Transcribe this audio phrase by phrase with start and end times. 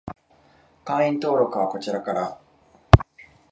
[0.83, 2.39] 会員登録はこちらから